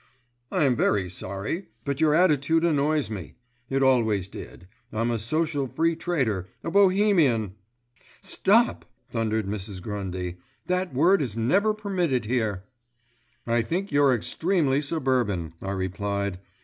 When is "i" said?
0.51-0.63, 13.45-13.61, 15.61-15.69